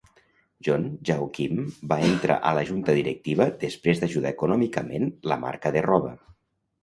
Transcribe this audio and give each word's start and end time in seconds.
John 0.67 0.85
Jaokim 1.09 1.59
va 1.91 1.97
entrar 2.05 2.37
a 2.51 2.53
la 2.59 2.63
junta 2.69 2.95
directiva 2.99 3.47
després 3.65 4.01
d'ajudar 4.03 4.31
econòmicament 4.37 5.07
la 5.33 5.37
marca 5.47 5.73
de 5.77 5.85
roba. 5.91 6.15